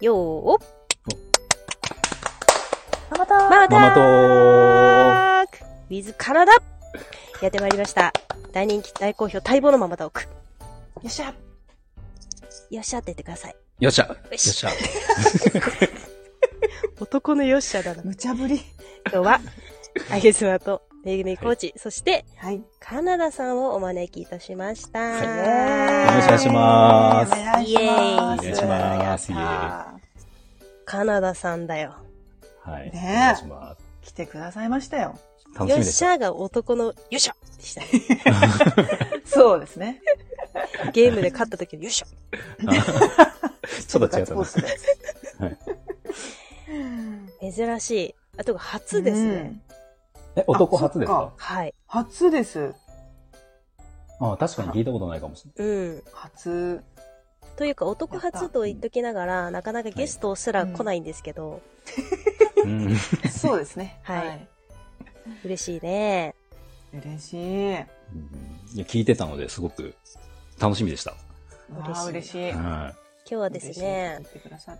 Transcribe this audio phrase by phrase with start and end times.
[0.00, 0.16] よー。
[0.16, 0.58] お
[3.10, 5.46] ママタママタママトー。
[5.48, 5.58] ク
[5.90, 6.52] with カナダ
[7.42, 8.12] やってまいりました。
[8.52, 10.22] 大人気、大好評、待望のママトーク。
[10.22, 10.28] よ
[11.06, 11.34] っしゃ。
[12.70, 13.56] よっしゃって言ってください。
[13.80, 14.06] よっしゃ。
[14.06, 14.70] よっししゃ。
[17.00, 18.02] 男のよっしゃだな。
[18.02, 18.60] 無茶ぶり。
[19.10, 19.40] 今日は、
[20.10, 22.62] あげずまと、めぐみコーチ、そして、はい。
[22.80, 24.98] カナダさんをお招きいたしました。
[24.98, 25.34] よろしくお
[26.28, 27.32] 願いします。
[27.32, 27.70] お願いします。
[27.70, 28.14] イエーイ。
[28.14, 29.32] お願いします。
[29.32, 29.97] やった
[30.88, 31.96] カナダさんだよ。
[32.62, 32.90] はい。
[32.90, 33.82] ねえお願いします。
[34.00, 35.18] 来てくださいましたよ。
[35.54, 35.92] 楽しよっみでした。
[35.92, 37.88] しゃが男のよっしゃでしたね。
[39.26, 40.00] そうですね。
[40.94, 42.06] ゲームで勝った時のよっしゃ。
[43.86, 44.40] ちょっと違ったな。
[44.40, 44.62] ガッツポーズ
[47.42, 48.14] で珍しい。
[48.38, 49.60] あとが初ですね。
[50.36, 51.74] え、男初ですかはい。
[51.86, 52.74] 初です。
[54.20, 55.76] あ確かに聞いたことないかもしれない。
[55.76, 56.02] うん。
[56.14, 56.82] 初。
[57.58, 61.60] というか、男初と言っときながら、なかなかゲストすら来ないんですけど、
[62.64, 62.96] うん。
[63.28, 63.98] そうですね。
[64.04, 64.48] はい
[65.44, 66.36] 嬉しいね。
[66.92, 67.38] 嬉しい。
[67.38, 67.84] いや
[68.84, 69.94] 聞いてたのですごく
[70.60, 71.14] 楽しみでした。
[72.08, 72.52] 嬉しい。
[72.52, 72.94] は
[73.28, 74.20] 今日はですね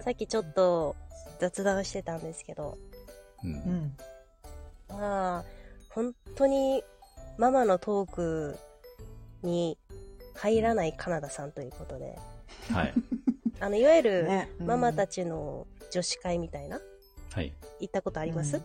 [0.00, 0.94] さっきちょっと
[1.41, 2.78] 雑談してたんですけど、
[3.42, 3.48] い。
[3.48, 3.97] ううんん。
[4.88, 5.44] まあ、
[5.91, 6.84] 本当に
[7.38, 8.58] ママのトーク
[9.42, 9.77] に
[10.36, 12.16] 入らないカナダさんということで、
[12.72, 12.94] はい。
[13.61, 15.22] あの、いわゆるねママたち。
[15.22, 16.80] ちの女子会みたいな、
[17.33, 17.52] はい。
[17.80, 18.62] 行ったことあります、うん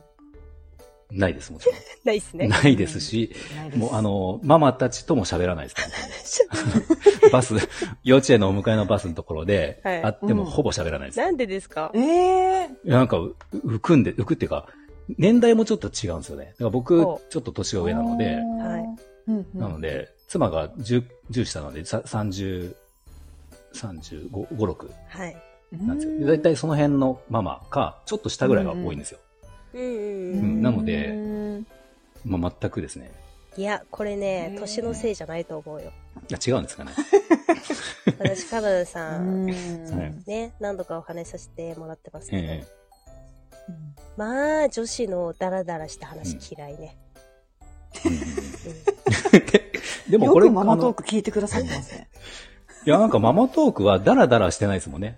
[1.12, 1.74] ないです、もちろ
[2.06, 2.48] ないっすね。
[2.48, 2.50] ん。
[2.50, 7.30] ないですし、ないですもうあ、の、ママたちとも喋らないですね。
[7.32, 7.54] バス、
[8.04, 11.20] 幼稚園のお迎えのバスのところで、はい会ってもうんほぼ喋らないです。
[11.20, 11.92] なんでですか？
[11.94, 14.68] ええいやなんか、う浮くんで、浮くっていうか、
[15.18, 16.46] 年代もちょっと違うんですよね。
[16.46, 18.38] だから僕、ちほょっと年が上なので、はい
[19.28, 22.76] うんうんなので、妻が10、10下なので、さ30、
[23.74, 25.38] 35、5、6はい。
[25.72, 26.28] なんですよ。
[26.28, 29.20] だいたいその辺のママか、ちょっと下ぐらいが多いんですよ。
[29.74, 30.60] うんうんううん。
[30.60, 31.14] んなのでう
[31.60, 31.68] ん
[32.26, 33.12] まあ、全くですね。
[33.58, 35.92] いや、これね年のせいじゃないと思うよ。
[36.30, 36.92] いや、違うんですかね。
[38.20, 42.64] 私、カナダさん、はいね、何度かお話しさせてもらってますけど、え
[44.18, 46.98] まあ、女子のダラダラした話嫌いね。
[48.06, 48.18] えうん
[50.12, 52.10] でもこれ、よくママトーク聞いてくださってますね。
[52.86, 55.18] いや、なんかママトークはダラダラしてないですもんね。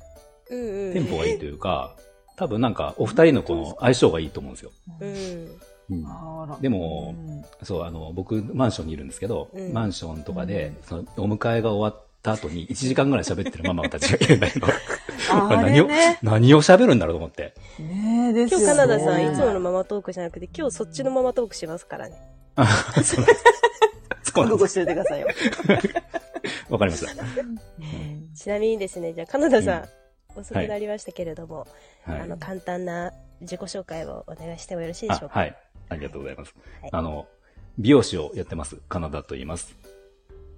[0.49, 0.93] うんうん。
[0.93, 1.95] テンポがいいというか、
[2.35, 4.71] 多分なんかお二人のこの相性がいいと思うんですよ。
[4.99, 5.09] うん。
[5.09, 14.67] うんでもうんそう、あの、僕、マンションにいるんですけど、うんマンションとかでうん、その、お迎えが終わった後に1時間ぐらい喋ってるママたちがいるんだけど、
[15.31, 17.53] あれ何をね、何を喋るんだろうと思って。
[17.79, 22.15] ねえですよ今日カナダさん、ねいつものママトークじゃなくて、今日そっちのママトークしますからね。
[22.55, 22.65] あ
[23.03, 23.43] そうなんです。
[24.33, 24.71] そうなん覚悟です。
[24.71, 25.27] しておいてくださいよ。
[26.69, 27.23] わかりました。
[28.35, 31.67] ちなみにですね、じゃあカナダさん、遅くはいなりましたけれども、
[32.03, 35.35] はいあの、簡単な自己紹介をお願いしてもよろしいでしょうか？
[35.35, 35.57] あはい。
[35.89, 36.53] ありがとうございます。
[36.81, 37.27] はいあの、
[37.77, 38.77] 美容師をやってます。
[38.87, 39.75] カナダと言います。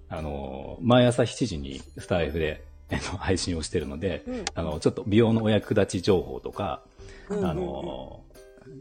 [0.09, 6.81] あの、毎朝7時にスタイフで、えっと、配信をしてるので、うんあの、ちょっと美容のお役立ち情報とか、
[7.29, 8.21] うんうんうんあの、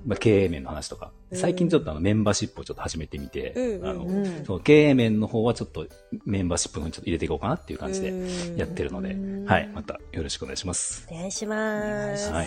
[0.07, 5.87] まあ、経営面の話とか、最近ちょっとあのメンバーシップをちょっと始めてみて、うんうんあの、うんその経営面の方はちょっと
[6.25, 11.09] メンバーシップの方にちょっと入れていこうかなっていう感じでうんやってるので、うんはい、またよろしくお願いします。
[11.11, 12.31] お願いしおます。
[12.31, 12.47] 願い。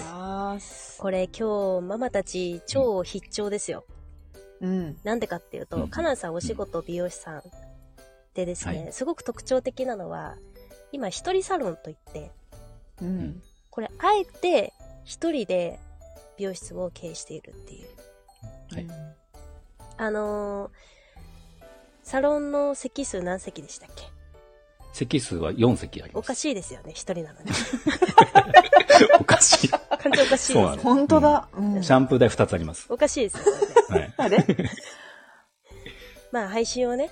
[0.99, 3.83] これ今日、ママたち超必聴ですよ。
[4.61, 4.97] うん。
[5.03, 7.43] なんでかっていうと、うんカナダさんお仕事美容師さん
[8.33, 10.37] でですね、はいすごく特徴的なのは、
[10.93, 12.31] 今一人サロンといって、
[13.01, 13.41] うん。
[13.69, 14.73] これあえて
[15.03, 15.79] 一人で
[16.39, 17.87] 美容室を経営しているっていう。
[18.73, 18.87] はい
[19.97, 20.71] あのー
[22.01, 24.05] サロンの席数何席でしたっけ？
[24.93, 26.41] 席数は4席ありおかます。
[26.41, 27.51] しいですよね、一人なのに。
[29.19, 29.69] おかしい。
[29.69, 30.93] 完全おかしいそうなんですですよ。
[30.95, 31.49] 本当だ。
[31.53, 32.87] うんシャンプー台2つあります。
[32.89, 33.55] おかしいですよ、
[33.99, 33.99] ね。
[33.99, 34.13] はい。
[34.17, 34.45] あれ？
[36.31, 37.11] まあ配信をね、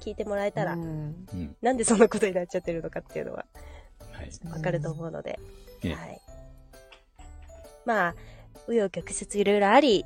[0.00, 1.56] 聞いてもらえたら、うんうん。
[1.60, 3.44] なんでそんなことになっちゃってるのかっていうのは
[4.12, 4.30] はい。
[4.50, 5.38] わかると思うので、
[5.82, 6.20] ええはい。
[7.84, 8.14] まあ、
[8.68, 10.04] 紆余曲折いろいろあり、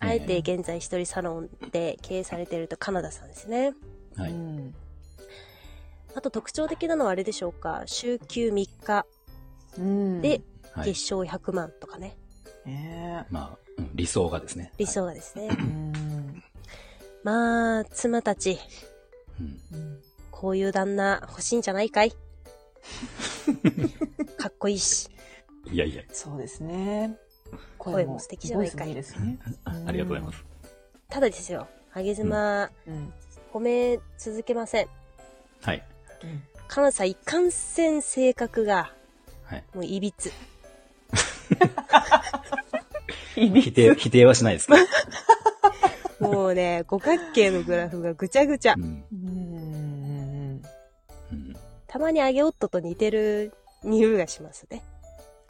[0.00, 3.74] あえてえ現在一人サロンで経営されているとカナダさんですね。
[4.16, 4.32] はい。
[4.32, 4.74] うん
[6.16, 9.04] あと特徴的なのはあれでしょうか、週休3日
[9.78, 10.42] うんで
[10.72, 11.00] はい月。
[11.06, 12.16] 賞100万とかね、
[12.64, 14.70] ねまあ、うん理想がですね。
[14.78, 15.48] 理想がですね。
[15.50, 16.42] えうん
[17.24, 18.58] まあ、妻たち、
[19.40, 22.12] うんうんこういう旦那欲しいんじゃないかい？
[24.36, 25.08] かっこいいし。
[25.72, 27.16] いやいや、そうですね。
[27.84, 29.38] 声も素敵じゃないかいですね。
[29.64, 30.44] あありがとうございます。
[31.08, 33.12] ただですよ、ハゲ妻、うん。
[33.52, 34.88] 褒め続けません。
[35.60, 35.84] はい。
[36.66, 38.92] カナさん、いかんせん性格が、
[39.44, 39.64] はい。
[39.74, 40.32] もういびつ。
[43.34, 44.74] 否定、否定はしないですけ
[46.20, 46.30] ど。
[46.30, 48.80] もうね、五角形のグラフがぐちゃぐちゃう。
[48.80, 49.04] ん
[51.86, 53.52] たまにアゲオットと似てる
[53.84, 54.82] 匂いがしますね。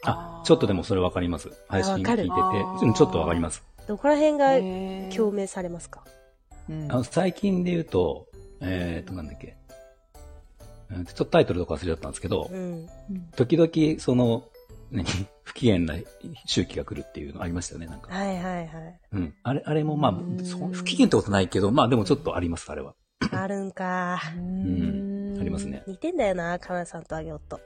[0.03, 1.51] あ、ちょっとでもそれわかります。
[1.67, 3.63] 配信聞いててちょっとわかります。
[3.87, 6.03] どこら辺が共鳴されますか？
[6.69, 8.27] うんあの最近で言うと、
[8.59, 9.55] えーと、なんだっけ。
[10.91, 12.87] うんちょっとタイトルとか忘れちゃったんですけど、うん。
[13.35, 14.43] 時々、その、
[14.91, 15.05] 何？
[15.45, 15.93] 不機嫌な
[16.45, 18.11] 周期が来るっていうのありましたよね、なんか。
[18.13, 18.99] はいはいはい。
[19.13, 19.35] うん。
[19.43, 20.43] あれ、あれもまうんあ、
[20.73, 22.95] 不機嫌ってことないけど、まあでもちょっとあります、あれは。
[23.31, 24.19] あるんか。
[24.35, 25.83] んありますね。
[25.87, 27.59] 似てんだよな、カナさんとアゲオット。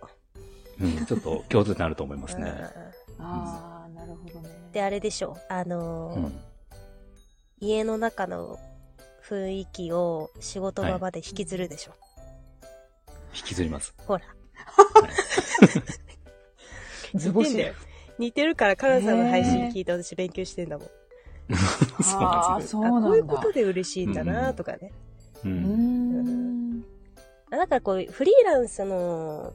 [0.82, 1.06] うん。
[1.06, 2.54] ちょっと共通点あると思いますね。
[3.20, 4.50] ああ、なるほどね。
[4.72, 5.38] で、あれでしょ。
[5.50, 6.40] あのーうん。
[7.62, 8.58] 家の中の
[9.28, 11.92] 雰囲気を仕事場まで引きずるでしょ。
[13.36, 13.94] 引きずります。
[14.06, 14.24] ほら。
[17.16, 17.74] 図星似てんだよ。
[18.18, 20.88] 似てるから、カナさんの配信聞いて私勉強してんだもん。
[22.04, 23.08] そうですよそうなんだ。
[23.08, 24.92] あこういうことで嬉しいんだなとかね。
[25.44, 25.48] う。
[25.48, 26.84] うんん。
[27.52, 29.54] あだからこういうフリーランスの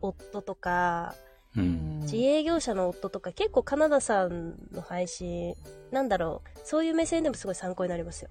[0.00, 1.14] 夫とか、
[1.56, 2.00] うん。
[2.02, 5.54] 自営業者の夫とか、結構カナダさんの配信、
[5.90, 8.30] なんだろう、そういう目線でもすごい参考になりますよ。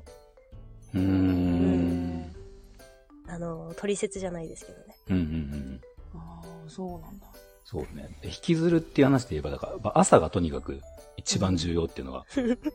[0.94, 2.36] うーん。
[3.28, 4.96] あの、取説じゃないですけどね。
[5.10, 5.82] うんうんうん。
[6.16, 7.28] ああ、そうなんだ。
[7.64, 8.08] そうね。
[8.22, 10.80] で引きずるっていう話で言えば、だから朝がとにかく
[11.18, 12.26] 一番重要っていうのが、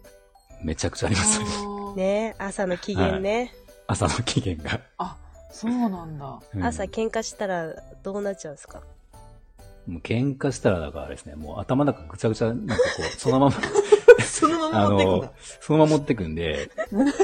[0.63, 2.03] めちゃくちゃありますよね。
[2.03, 3.55] ね朝の機嫌ね。
[3.87, 4.81] 朝の機嫌が。
[4.99, 5.17] あ、
[5.53, 6.41] そうなんだ。
[6.55, 6.65] うん。
[6.65, 8.83] 朝喧嘩したらどうなっちゃうんですか？
[9.87, 13.53] もう喧嘩したら、だからあれですね、もう頭の中ぐちゃぐちゃ、なんかこう、 そのまま、
[14.25, 15.27] そのまあま持ってくんだ。
[15.27, 16.71] の、そのまま持ってくんで、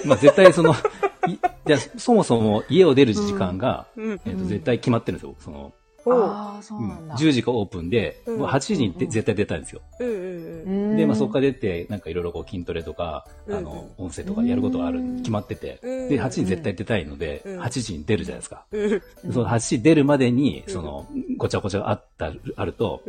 [0.05, 4.21] まあ絶対その、いじゃあそもそも家を出る時間が、うん。
[4.27, 5.37] えっと絶対決まってるんですよ。
[5.39, 5.73] その、
[6.09, 7.15] おうああ、そううんなんだ。
[7.17, 8.39] 10時からオープンで、うん。
[8.39, 9.11] もう8時にでうん。
[9.11, 9.81] 絶対出たいんですよ。
[9.99, 17.61] で、まあそこから出て、なんかいろいろこう筋トレとか、うんあの、音声とかやることがある、決まってて、うんで、8時に絶対出たいので、うん。
[17.61, 18.65] 8時に出るじゃないですか。
[19.33, 20.73] その8時出るまでに、うん。
[20.73, 21.07] その、
[21.37, 23.03] ごちゃごちゃがあった、あると、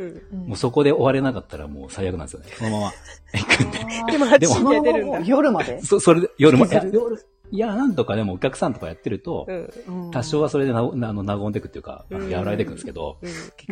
[0.47, 2.47] もうそこで終われなかったらもう最悪なんですよね。
[2.57, 2.91] そのまま
[3.33, 3.77] 行くんで。
[4.11, 5.19] でも8でも時には出るんだ。
[5.21, 5.81] 夜まで？
[5.83, 10.11] そ、それで、夜も、いや引きずる夜、いや、なんとかでもお客さんとかやってると、うん。
[10.11, 13.17] 多少はそれでな、あの、和んでいくっていうか、和らいでいくんですけど、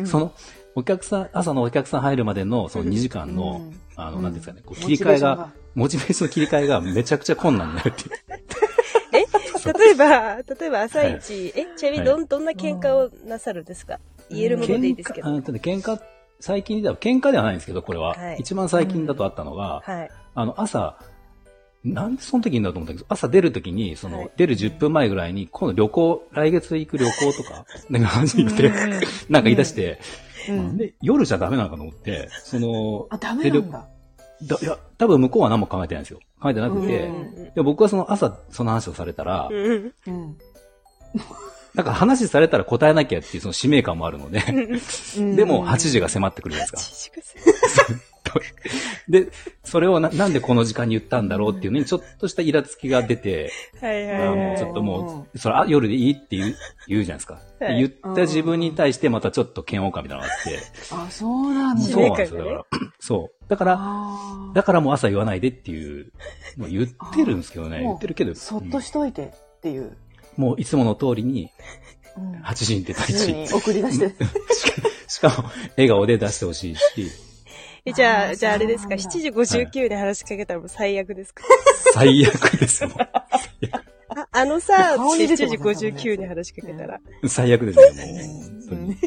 [0.04, 0.32] その、
[0.74, 3.80] お客さん、朝のお客さん入るまでの、その2時間の、うん。
[3.96, 4.22] あの、うん。
[4.24, 8.10] なんですかね、こう切り替えが、モチベーションの切り替えがめちゃくちゃ困難になるっていう。
[9.78, 13.98] 例えば、例えば朝一、え、ちなみにどどんな喧嘩をなさるんですか？
[14.30, 15.28] 言えるものでいいですけど。
[15.28, 16.00] 喧嘩
[16.40, 18.14] 最近では、喧嘩ではないんですけど、これは。
[18.14, 18.36] はい。
[18.38, 20.10] 一番最近だとあったのが、はい。
[20.34, 20.98] あの、朝、
[21.84, 24.30] なんでその時にだと思ったけど、朝出る時に、その、はい。
[24.36, 28.68] 出る10分前ぐらいに、今度旅行、来月行く旅行とか、なんか話に言って、
[29.30, 30.00] なんか言い出して、
[30.48, 30.76] うん。
[30.76, 33.88] で、夜じゃダメなのかと思って、その、あ、ダメなんだ。
[34.42, 36.20] だいや、多分向こうは何も考えてないんですよ。
[36.40, 37.54] 考えてなくて、うん。
[37.54, 39.92] で僕はその朝その話をされたら、うん。
[40.06, 40.36] うん。
[41.74, 44.40] なんか話されたら答えなきゃっていうその使命感もあるので、
[45.36, 47.12] でも8時が迫ってくるじゃないですか。
[49.08, 49.28] で、
[49.64, 54.52] それをななんでこの時間に言ったんだろうっていうのにちょっとしたイラつきが出て、はいあはいはい。
[54.52, 57.40] のちょっともう、それあ夜でいいって言う言うじゃないですか。
[57.58, 60.58] ではい言った自分に対してまたちょっと嫌悪感みたいなのがあって、
[60.92, 61.84] あ、そうなんだ。
[61.84, 62.44] 使そうなんですよ。
[62.44, 62.64] だから、
[63.00, 63.48] そう。
[63.48, 63.80] だから、
[64.54, 66.12] だからもう朝言わないでっていう、
[66.56, 69.96] もう言ってるんですけどね、言ってるけど、そっとしといてっていう。
[70.36, 71.50] もういつもの通りに
[72.16, 74.14] うん8時に出たいし、送り出して。
[75.08, 77.10] しかも笑顔で出してほしいし、
[77.84, 81.44] えじゃあ、じゃああれですか、そうなんだ7時59で話しかけたらもう最悪ですか？
[81.92, 82.90] 最悪ですよ。
[84.10, 87.00] あ、あのさ、顔に7時出てますね59に話しかけたら。
[87.26, 87.96] 最悪ですよ、もう。
[87.96, 88.98] 本当に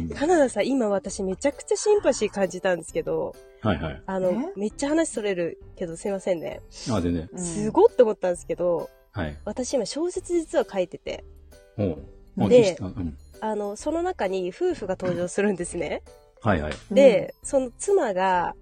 [0.00, 4.02] うんカナダさん、今私めちゃくちゃシンパシー感じたんですけど、はいはい。
[4.06, 6.60] あのえ、めっちゃ話それるけどすいませんね。
[6.90, 7.28] あ、全然。
[7.32, 9.36] うんすごって思ったんですけど、はい。
[9.44, 11.24] 私今小説実は書いてて、
[11.76, 11.98] も
[12.36, 12.48] う。
[12.48, 12.76] で
[13.40, 16.02] あの、その中に夫婦が登場するんですね。
[16.42, 16.72] はいはい。
[16.90, 18.54] で、その妻が、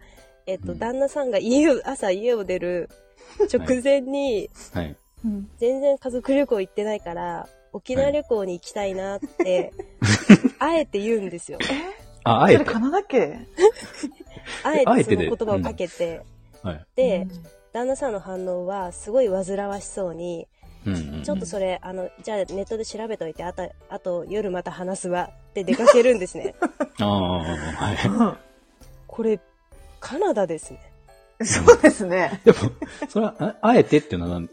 [0.46, 2.88] えっと、うん旦那さんが家を、朝家を出る
[3.52, 4.96] 直前に、はい。
[5.24, 9.72] うん全然家族旅行行ってないから、沖縄旅行に行きたいなって、
[10.58, 11.58] あえて言うんですよ。
[12.24, 12.64] あ、あえて？
[12.64, 13.38] それカナダ系
[14.62, 16.20] あえあえてでてその言葉をかけて、
[16.62, 16.86] はい。
[16.94, 17.26] で、
[17.72, 20.46] 旦那さんの反応はすごい煩わしそうに、
[20.86, 26.54] うんうんちょっとそれ、あの、じゃあネットで調べといて、あと、あと夜また話すわって出かけるんですね。
[27.00, 28.38] ああ、はい。
[29.06, 29.40] これ、
[30.00, 30.80] カナダですね。
[31.44, 32.40] そうですね。
[32.44, 32.58] でも、
[33.08, 34.48] それは、ああえてっていうのは何、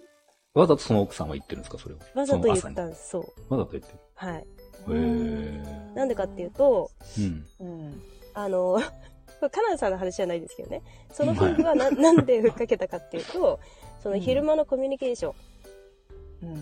[0.53, 1.77] わざとその奥さんは言ってるんですか？
[1.77, 1.97] それを。
[2.15, 3.21] わざと言ったんです、そう。
[3.53, 3.99] わざと言ってる。
[4.15, 4.37] はい。
[4.37, 7.45] へーなんでかっていうと、うん。
[7.59, 8.01] うん。
[8.33, 8.81] あの、こ
[9.43, 10.81] れカナダさんの話じゃないですけどね。
[11.13, 13.59] その夫婦はななんでふっかけたかっていうと、
[14.01, 15.35] その昼間のコミュニケーショうんン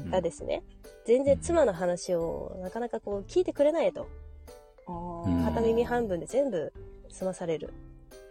[0.10, 0.64] がですね、
[1.06, 4.08] 全然妻の話をなかなかこう聞いてくれないと。
[4.88, 6.74] うん片耳半分で全部
[7.10, 7.74] 済まされる。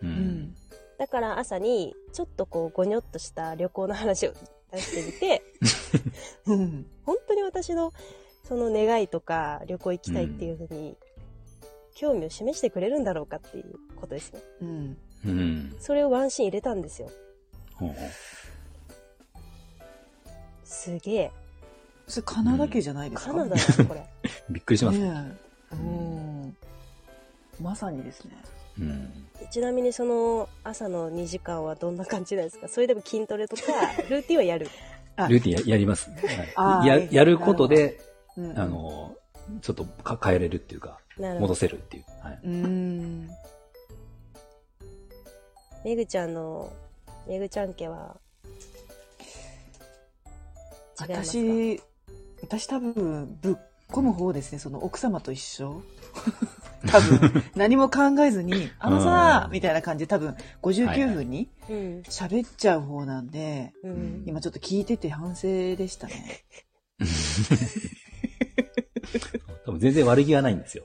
[0.02, 0.07] う。
[0.07, 0.55] うんん。
[0.99, 4.33] だから朝にちょっとこうゴニョっとした旅行の話を
[4.73, 5.43] 出してみて、
[6.47, 6.87] うん。
[7.05, 7.93] 本当に私の
[8.45, 10.97] その願いとか旅行行きたいっていうふうに
[11.95, 14.40] 興味を示してくれるんだろうかっていうことですね。
[14.62, 14.97] うん。
[15.26, 15.76] うん。
[15.81, 17.11] それをワンシーン入れたんですよ。
[20.68, 21.30] すげえ。
[22.06, 23.32] それカナダ系じゃないですか？
[23.32, 24.06] カナダだこれ。
[24.50, 25.10] びっくりしますね。
[25.10, 25.32] ね
[25.72, 26.56] えうん。
[27.60, 28.37] まさにですね。
[28.78, 29.28] うん。
[29.50, 32.68] ちなみにその朝の2時間はどんな感じなんですか？
[32.68, 33.62] それでも筋トレとか
[34.10, 34.68] ルーティンはやる？
[35.16, 36.10] あルーティンややります。
[36.54, 38.00] はい、ややることで、
[38.37, 39.16] うんあ、の、
[39.62, 41.00] ちょっとか変えれるっていうか。
[41.18, 42.04] 戻せるっていう。
[42.22, 42.40] はい。
[42.44, 43.28] うん。
[45.84, 46.72] めぐちゃんの、
[47.26, 48.16] めぐちゃん家は、
[51.00, 51.81] 私、
[52.43, 53.57] 私多分、ぶっ
[53.88, 54.59] 込む方ですね。
[54.59, 55.83] その奥様と一緒。
[56.87, 61.76] 多分、何も考えずに、あのさう、んみたいな感じで多分、59分にうん。
[62.02, 64.23] 喋っちゃう方なんで、うん。
[64.26, 66.45] 今ちょっと聞いてて反省でしたね。
[69.64, 70.85] 多分全然悪気はないんですよ。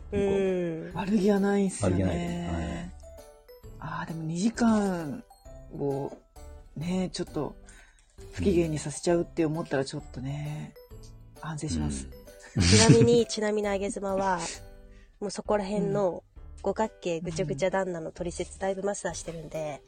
[0.93, 1.96] 悪気はないんすよね。
[1.96, 2.93] 悪気はないですはい
[3.86, 5.24] ああ、でも2時間
[5.74, 6.17] を、
[6.77, 7.55] ね、ちょっと、
[8.33, 10.73] 不機嫌にさせちゃうって思ったらちょっとね、
[11.39, 12.07] 反省します。
[12.59, 14.39] ちなみに、ちなみにあげ妻は、
[15.19, 16.23] もうそこら辺の
[16.61, 19.81] 五角形ぐちゃぐちゃ旦那の取説だいぶマスターしてるんで、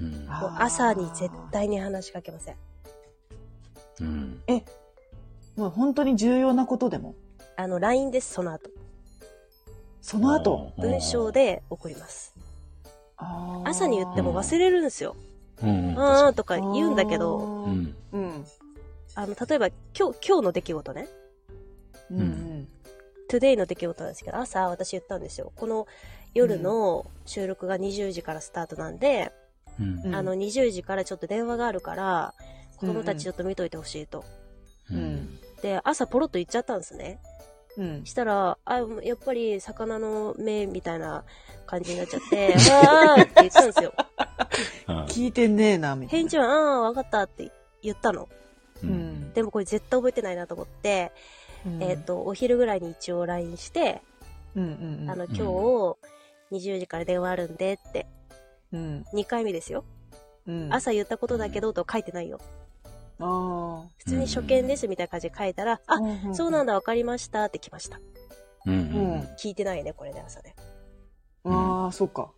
[0.00, 0.26] うん。
[0.28, 2.56] あもう朝に絶対に話しかけません。
[4.00, 4.42] うん。
[5.56, 7.14] もう本当に重要なことでも、
[7.56, 8.70] あの、LINE です、その後。
[10.00, 12.34] その後、文章、で送ります。
[13.64, 15.14] 朝に言っても忘れるんですよ。
[15.14, 15.29] うん。
[15.62, 17.96] あーとか言うんだけど、う、ん。
[18.12, 18.46] うん。
[19.14, 21.08] あの、例えば今日、今日の出来事ね。
[22.10, 22.20] うん。
[22.20, 22.68] うん。
[23.28, 25.52] today の出来事なんですけど、朝私言ったんですよ。
[25.56, 25.86] この
[26.34, 29.32] 夜の収録が20時からスタートなんで、
[29.78, 30.00] うん。
[30.04, 32.34] うんあの20時からちょっと電話があるから、
[32.76, 34.24] 子供たちちょっと見といてほしいと。
[34.90, 35.38] ううんん。
[35.62, 37.18] で、朝ポロッと言っちゃったんですね。
[37.76, 38.04] うん。
[38.04, 41.24] したら、あ、やっぱり魚の目みたいな
[41.66, 43.92] 感じになっちゃって、 あーって言ったんですよ。
[44.88, 46.28] うん聞いてねえな、みたいな。
[46.28, 47.50] 返事は、あーわかったって
[47.82, 48.28] 言ったの。
[48.82, 48.86] う。
[48.86, 49.32] うんん。
[49.32, 51.12] でもこれ絶対覚えてないなと思って、
[51.66, 54.02] うんえっ、、と、お昼ぐらいに一応 LINE して、
[54.56, 55.10] うんうんうん。
[55.10, 55.42] あの、今日、
[56.52, 58.06] 20時から電話あるんでって、
[58.72, 59.04] うん。
[59.14, 59.84] 2回目ですよ。
[60.46, 60.72] うん。
[60.72, 62.40] 朝言ったことだけどと書いてないよ。
[63.20, 65.94] あ普通に初見ですみたいな感じで書いたら、あ。
[65.94, 66.72] あ、そうなんだ。
[66.72, 68.00] だ、わかりましたって来ました。
[68.66, 68.72] うん。
[68.72, 68.82] ううん
[69.18, 69.20] ん。
[69.38, 70.54] 聞いてないね、これで朝ね。
[71.44, 72.30] ああ、そうか。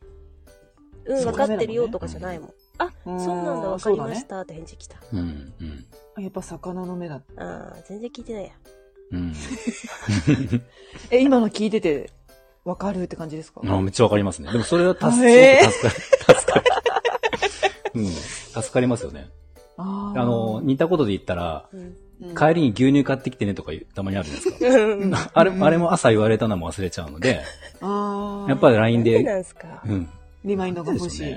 [1.05, 2.55] うん、そうわかってるよとかじゃないもん。
[2.79, 4.97] あ、うんそうなんだ、わかりましたって返事来た。
[5.12, 5.53] うん。
[5.61, 6.23] うん。
[6.23, 7.21] やっぱ魚の目だ。
[7.37, 8.51] あー全然聞いてないや。
[9.12, 9.35] うん。
[11.11, 12.11] え、今の聞いてて、
[12.65, 13.61] わかるって感じですか？
[13.65, 14.51] あめっちゃわかりますね。
[14.53, 15.65] でもそれは助かる。
[15.65, 16.65] 助かる。
[17.95, 18.07] うん。
[18.07, 19.29] 助かりますよね。
[19.76, 21.81] ああの、似たことで言ったら、うん。
[21.81, 21.97] うん
[22.37, 24.85] 帰りに牛乳買ってきてねとかたまにあるじゃないですか。
[24.85, 27.41] うん あれ、あれも朝言われたのも忘れちゃうので、
[27.81, 28.49] ああ。
[28.49, 29.83] やっぱり LINE で、なんでなんすか？
[29.85, 30.09] うん。
[30.45, 31.37] リマインドが欲しい。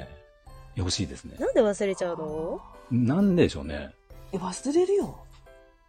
[0.76, 1.38] 欲しいですね。
[1.40, 2.62] なんで忘れちゃうの？
[2.92, 3.90] なんででしょうね。
[4.32, 5.18] え、忘れるよ。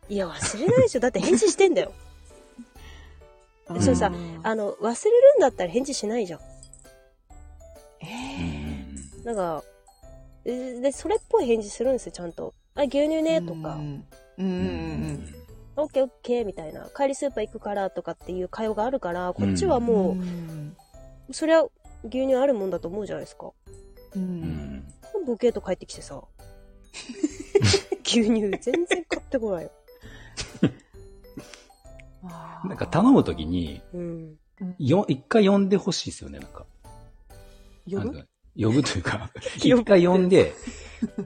[0.08, 1.00] いや、忘れないでしょ。
[1.00, 1.92] だって返事してんだよ。
[3.68, 4.10] うんそれさ
[4.44, 6.40] あの、忘れるんだったら返事しないじゃん。
[6.40, 6.42] う
[8.00, 9.24] ええん。
[9.24, 9.75] なんか、え
[10.46, 12.54] で、それっぽい返事するんですよ、ちゃんと。
[12.74, 13.78] あ、牛乳ね、とかう。
[13.78, 14.04] ん
[14.38, 15.34] うんうん
[15.78, 16.88] オッケーオッケーみたいな。
[16.96, 19.84] 帰りスーパー行くからとかっていう会話があるから、こっちはうん。
[19.84, 20.76] もん
[21.28, 21.64] う、そりゃ
[22.04, 23.48] 牛乳あるもんだと思うじゃないですか。
[24.14, 24.18] う。
[24.18, 24.84] うんん。
[25.26, 26.22] ボケーと帰ってきてさ。
[28.04, 29.70] 牛乳全然買ってこないよ。
[32.64, 34.38] なんか頼むときに、うん。
[34.78, 36.64] よ、一回呼んでほしいですよね、なんか。
[37.84, 38.26] 呼ぶなんか
[38.58, 40.54] 呼ぶというか、 一回呼んで、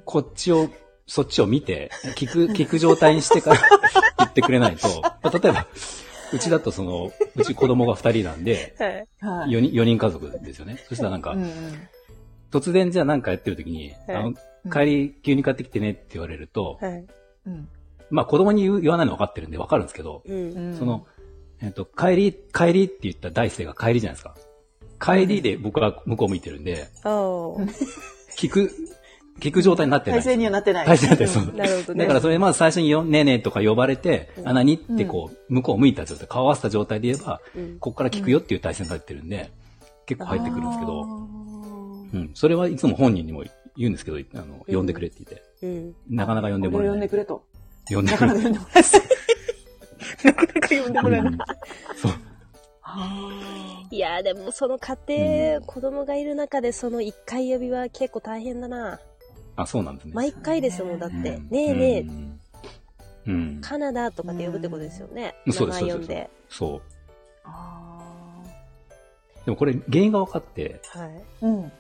[0.05, 0.69] こっちを、
[1.07, 3.61] そっちを見て、聞く、聞く状態にしてから
[4.19, 4.89] 言ってくれないと、
[5.29, 5.67] 例えば、
[6.33, 9.09] うちだとその、うち子供が二人なんで、はい。
[9.21, 9.51] はい。
[9.51, 10.79] 4人、四人家族ですよね。
[10.89, 11.89] そしたらなんかうん、うん
[12.51, 14.35] 突然じゃあなんかやってる時に、はいあの、
[14.73, 17.07] 帰り牛乳買ってきてねって言われると、はい。
[17.47, 17.69] うん
[18.11, 20.51] まあ子供に言わないの分かってるんで分かるんですけど、うん。
[20.51, 21.07] うんその、
[21.63, 24.35] えっと、帰り、帰りって言った第一声が帰りじゃないですか。
[25.01, 27.11] 帰りで僕は向こう向いてるんで、ああ。
[28.37, 28.71] 聞く、
[29.41, 30.21] 聞く状態になってない。
[30.21, 30.87] 体制にはなってない。
[30.87, 32.05] 体制になってないそう なるほどね。
[32.05, 34.75] だからそれまず最初によ、ねえねえとか呼ばれて、うんあ、何？
[34.75, 37.79] ってこう、向こう向いた状態、顔合わせた状態で言えば、うん。
[37.79, 39.51] ここから聞くよっていう体制になってるんで、
[40.07, 42.31] 結構入ってくるんですけど、うん。
[42.35, 43.45] それはいつも本人にも
[43.77, 45.43] 言うんですけど、あの、うん呼んでくれって言って。
[45.63, 46.17] うん。
[46.17, 46.97] なかなか呼んでもらえない。
[46.99, 47.43] んでくれと。
[47.89, 48.43] 呼んでくれなかなか。
[48.43, 49.01] 呼んでもらえない。
[50.25, 51.33] なかなか呼んでもらえない。
[51.33, 51.39] うん
[51.97, 52.13] そう。
[53.91, 59.01] いやーでもその家庭、子供がいる中でその一回呼びは結構大変だな。
[59.57, 60.13] あ、そうなんですね。
[60.15, 61.17] 毎回ですもん、だって。
[61.17, 62.41] うんねえねえ、うん。
[63.27, 63.61] うん。
[63.61, 65.35] カナダとかって呼ぶってことですよね。
[65.47, 66.31] うんそうです名前呼んで。
[66.49, 66.83] そう。
[67.45, 68.43] あ
[69.45, 71.09] でもこれ原因が分かって、はい。
[71.43, 71.73] ーうん。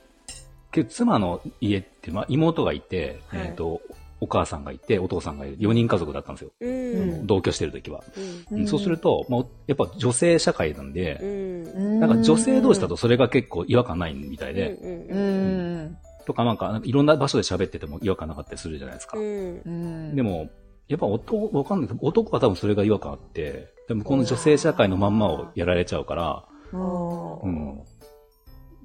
[0.73, 3.81] 結局妻の家って、まあ、妹がいて、はいえっ、と、
[4.21, 6.51] お母さんがいて、お父さんがいる、4人家族だったんですよ。
[6.61, 6.71] うん。
[6.71, 8.03] うん同居してる時は。
[8.51, 8.59] うん。
[8.59, 12.01] うんそうすると、まあ、やっぱ女性社会なんで、うん。
[12.01, 15.99] なんか女性同士だとそれが結構違和感ないみたいで、うんううんん。
[16.27, 19.17] とかなんか、いろんな場所で喋ってても違和感なかったりするじゃないですか。
[19.17, 20.51] でも、
[20.89, 27.81] やっぱ男、わかんないけど、男は多分それが違和感あって、でもこの女性社会のまんまをやられちゃうから、うん、うん。
[27.81, 27.85] っ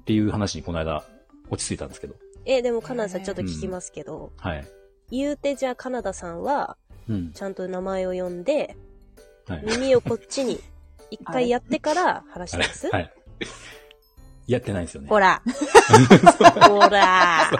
[0.04, 1.04] ていう話にこの間
[1.50, 2.14] 落ち着いたんですけど。
[2.44, 4.64] え、でもカナダさんちょっと聞きますけど、はい。
[5.10, 6.76] 言うてじゃあカナダさんは、
[7.08, 7.32] うん。
[7.32, 8.76] ちゃんと名前を呼んで、
[9.46, 9.64] はい。
[9.64, 10.60] 耳をこっちに
[11.10, 13.12] 一回やってから話しますはい。
[14.46, 15.08] やってないですよね。
[15.08, 15.42] ほら。
[16.68, 17.50] ほら。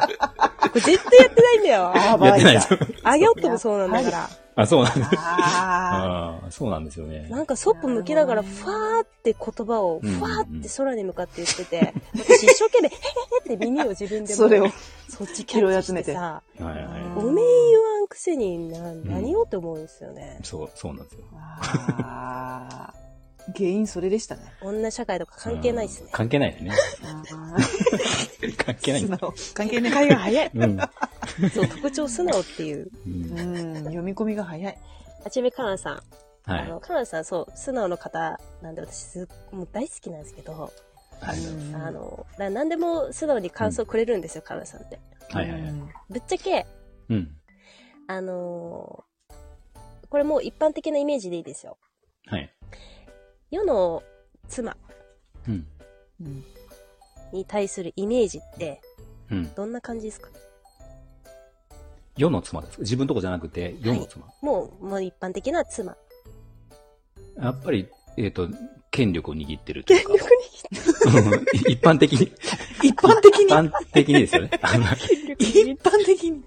[0.60, 1.92] これ絶対やってないんだよ。
[1.94, 2.72] やってないです。
[2.72, 2.78] よ。
[3.02, 4.30] あげおってもそうなんだから。
[4.56, 5.10] あ、そうなんです。
[5.18, 7.28] あああ、そうなんですよね。
[7.30, 14.68] なんかそっぽ向けながら、ファーって言葉を、うんファーって空に向かって言ってて、私一生懸命、へへへって耳を自分でもそれを、
[15.08, 16.76] そっちキャッチしてさ、はいはい。
[17.16, 20.40] おめえ言わんくせにな、何をって思うんですよね。
[20.42, 21.20] そう、そうなんですよ。
[21.34, 23.05] あー
[23.54, 24.42] 原因それでしたね。
[24.60, 26.12] 女社会とか関係ないっすねうん。
[26.12, 26.72] 関係ないですね。
[28.56, 29.00] 関係ない。
[29.02, 29.92] 素直関係ない。
[29.92, 30.50] 会が早い。
[30.54, 30.78] うん。
[31.50, 32.90] そう、特徴素直っていう。
[33.06, 34.78] うんうん、読み込みが早い。
[35.24, 36.02] あちみかなさん。
[36.50, 36.62] はい。
[36.62, 39.18] あの、かなさん、そう、素直の方なんで私
[39.52, 40.72] もう大好きなんですけど、
[41.20, 41.38] はい。
[41.74, 44.98] あの、な何でも素直に感想くれるんですよ、かなさんって。
[45.30, 45.72] はいはいはい。
[46.10, 46.66] ぶっちゃけ、
[47.08, 47.36] うん。
[48.08, 49.06] あのー
[50.08, 51.78] これもう一般的なイメージでいいですよ。
[52.26, 52.55] はい。
[53.50, 54.02] 世の
[54.48, 54.76] 妻
[57.32, 58.80] に対するイメージって、
[59.30, 59.54] うん。
[59.54, 60.28] どんな感じですか？
[62.16, 62.80] 世の妻です。
[62.80, 64.26] 自分とこじゃなくて、世の妻。
[64.42, 65.96] もう、もう一般的な妻。
[67.40, 68.48] やっぱり、えっと、
[68.90, 70.12] 権力を握ってるというか。
[70.14, 70.18] に
[71.74, 72.32] 一般的に、
[72.82, 73.44] 一般的に？
[73.44, 74.50] 一般的にですよね。
[75.38, 76.42] 一般的に。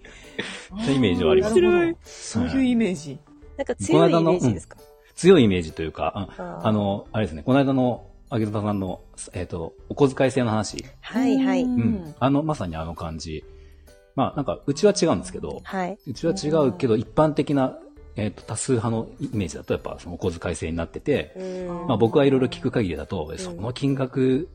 [0.69, 3.19] そういうイメージはありますなるほどそういうイメージ。
[3.57, 4.77] なんか強いイメージですか、
[5.19, 9.01] 強いイメージというか、ああーあの、あれですね、この間の、あげたさんの、
[9.33, 10.85] えっ、と、お小遣い制の話。
[11.01, 11.63] はいはい。
[11.63, 12.15] うんうん。
[12.19, 13.43] あの、まさにあの感じ。
[14.15, 15.97] まあ、なんか、うちは違うんですけど、はい。
[16.07, 17.77] うちは違うけど、一般的な、
[18.15, 21.43] えっ、と、多数派のイメージだと、やっぱ、そのお小遣い制になってて、う
[21.83, 21.87] ん。
[21.87, 24.47] まあ、僕はいろいろ聞く限りだと、その金額、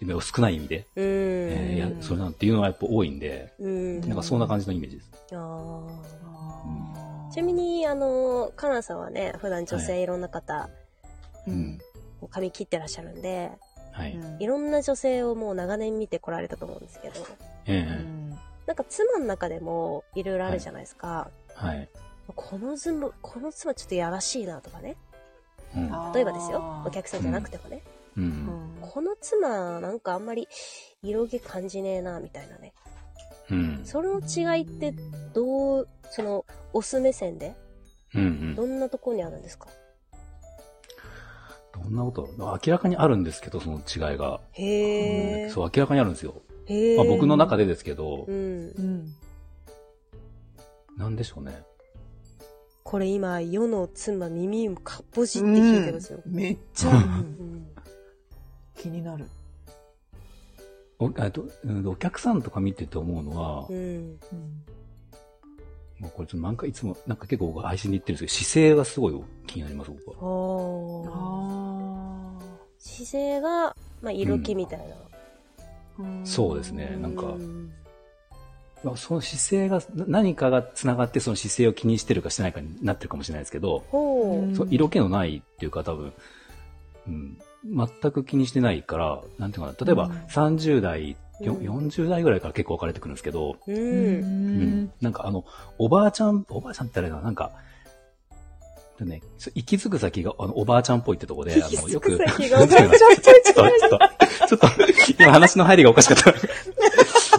[0.00, 1.04] 少ない意味で、うん。
[1.04, 4.00] えーや、それなんていうのはやっぱ多いんで、うん。
[4.00, 5.10] なんかそんな感じのイメージです。
[5.32, 6.27] あーあー
[7.30, 10.68] ちなみに、あの、カナさんはね、普段女性いろんな方、
[11.46, 11.78] うん。
[12.30, 13.52] 髪切ってらっしゃるんで、
[13.92, 14.16] はい。
[14.16, 17.14] うんいろんな女性をもう長年見てこられたと思うんですけど、
[17.66, 21.30] ええうんなんか妻の中でもいろいろあるじゃないですか。
[21.54, 21.88] はい。
[22.36, 24.96] この妻、この妻ちょっとやらしいなとかね。
[25.74, 26.12] うん。
[26.12, 27.82] 例えばですよお客さんじゃなくてもね。
[28.16, 28.20] う。
[28.20, 30.48] うんんこの妻なんかあんまり
[31.02, 32.74] 色気感じねえな、みたいなね。
[33.50, 33.80] うん。
[33.84, 34.94] その違いって
[35.34, 37.54] どう、その、オス目線で、
[38.14, 38.54] うんうん。
[38.54, 39.68] どんなとこにあるんですか？
[41.74, 44.40] どんなこと明らかにあるんですけど、その違いが。
[44.52, 45.50] へえ。
[45.50, 46.42] そう、明らかにあるんですよ。
[46.66, 46.96] へえ。
[46.96, 48.34] まあ、僕の中でですけどう、ん。
[48.76, 49.14] うん
[50.96, 51.62] なんでしょうね。
[52.82, 56.20] これ今、世の妻耳かっぽじって聞いてますよ。
[56.26, 57.02] うんめっちゃ、ううん
[57.58, 57.66] ん。
[58.74, 59.26] 気になる。
[61.00, 64.18] おえっとうんお客さんとか見てて思うのは、うん。
[66.00, 70.16] これちょっと何回いつも、なんか結構僕配信で言ってるんですけど、姿勢がすごい気になります、僕は。
[70.20, 71.98] ああ。
[72.14, 74.84] あ姿勢が、まあ、色気みたいな。
[76.04, 77.72] ーそうですねなんかうん
[78.84, 86.12] まあその姿勢が、な何かが繋がってその姿勢を気にしてるかしてないかになってるかもしれないですけど、そう色気のないっていうか多分、
[87.08, 93.72] うん、全く気にしてないから、なんていうかな、例えばうん30代、ようん40代ぐらいから結構分かれてくるんですけど、う。
[93.72, 94.92] うんうんん。
[95.00, 95.44] なんかあの、
[95.78, 97.52] おばあちゃん、おばあちゃんってあれだな、なんか、
[98.98, 103.98] でね、そう行き着く先があのおばあちゃんっぽいってとこで、あの、よく、行き着く先がおばあ ちょっと、ちょっと、
[104.48, 104.66] ちょっと、
[105.22, 106.34] 今話の入りがおかしかった。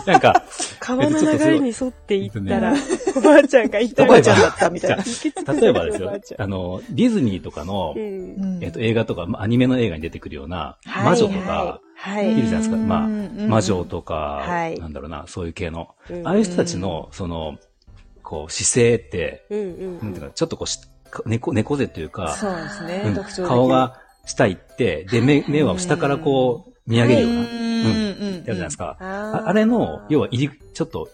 [0.05, 0.43] なんか、
[0.79, 2.73] 川の流れに沿っていったら
[3.15, 5.03] おばあちゃんがいた例えばちゃんだったみたいな。
[5.53, 12.31] 例えばですよあの、ディズニーとかの、えっと、映画とか、まアニメの映画に出てくるような、はい魔女とか、はい。
[12.31, 12.77] いるじゃないですか。
[12.77, 13.47] まあ、うん。
[13.49, 14.79] 魔女とか、はい。
[14.79, 15.89] なんだろうな、そういう系の。
[16.09, 16.27] うん。
[16.27, 17.57] ああいう人たちの、その、
[18.23, 20.79] こう、姿勢って、うんうんなんていうか、ちょっとこうし、
[21.25, 23.47] 猫、猫背というか、そうですね。
[23.47, 28.08] 顔が下行って、で、目、目は下からこう、見上げるような、うん
[28.39, 28.97] るじゃないですか。
[28.99, 31.09] ああーあれの、要は入り、ちょっと、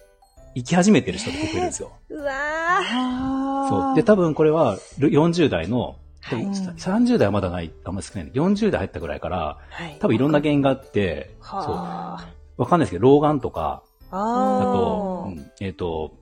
[0.55, 1.91] 行き始めてる人って結構いるんですよ。
[2.09, 3.95] うわあーそう。
[3.95, 8.31] で、多分これは、る40代の、はい30代はまだない、あんまり少ない。
[8.31, 9.97] 40代入ったぐらいから、ーはい。
[9.99, 11.59] 多分いろんな原因があって、そう。
[11.59, 12.29] はあ。
[12.57, 16.13] わかんないですけど、老眼とか、ああと、ーうんえっ、と、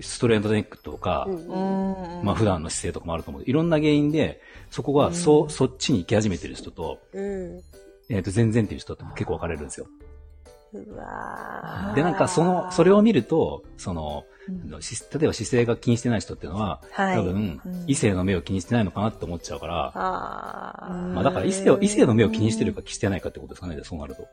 [0.00, 3.42] ストレートネックとか、うんうんうんまあ普段の姿勢とかもあると思う。
[3.44, 7.60] いろんな原因で、そこが、そ、そっちに行き始めてる人と、うん。
[8.08, 9.86] えっ、と、全然っていう人って結構分かれるんですよ。
[10.74, 17.16] うわーで、なんかその、それを見ると、その、うんし例えば姿勢が気にしてない人っていうのは、はい。
[17.16, 24.26] 多分うん、異性の目を気にしてないのかなって思っちゃうから、まあだから異性を、異性の目を気にしてるか気にしてないかってことですかね、そうなると。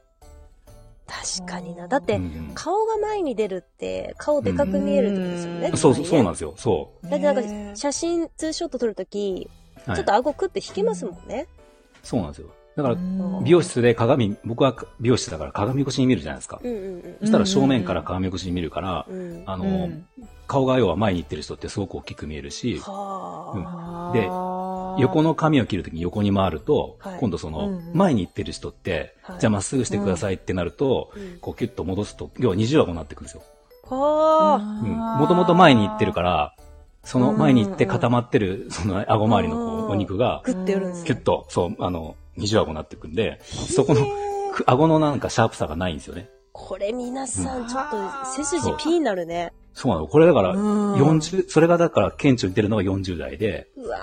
[1.06, 1.88] 確かにな。
[1.88, 2.20] だって、
[2.56, 5.70] 顔が前に出るって、顔でかく見えるってことですよね。
[5.70, 6.54] うんそうそう、そうなんんですよ。
[6.58, 9.90] そだってなんかね、写真、ツーショット撮るとき、う。
[9.90, 11.48] はいちょっと顎クって引きますもんね。
[12.04, 12.50] そうなんですよ。
[12.82, 13.44] だから、うん。
[13.44, 16.60] 美容室で鏡、僕は美容室だから鏡越しに見るじゃないですか。
[16.64, 19.20] うんうんそしたら正面から鏡越しに見るから、うん。
[19.20, 19.44] うん。
[19.46, 20.06] あの、うん。
[20.48, 24.12] 顔が要は前に行ってる人ってすごく大きく見えるし、は
[24.98, 27.20] で横の髪を切るときに横に回ると、はい。
[27.20, 29.40] 今度その前に行ってる人って、はい。
[29.40, 31.38] じゃあまっすぐしてくださいってなると、うん。
[31.40, 33.44] こうキュッと戻すと、要は二重顎になってくるんですよ。
[33.90, 36.56] もともと前に行ってるから、
[37.04, 41.08] その前に行って固まってる、その顎周りのこうお肉が、グッてやるんですね。
[41.08, 44.06] キュッと、そう、あの、二重顎になってくんで、そこの、
[44.52, 46.30] く顎のなんかシャープさがないんですよね。
[46.52, 47.98] これ皆さん、ちょっと
[48.36, 48.78] 背筋そう。
[48.78, 49.54] P になるね。
[49.74, 50.08] そうなの。
[50.08, 50.96] これだから、うん。
[50.96, 53.98] 40、それがだから顕著に出るのが40代で、うわ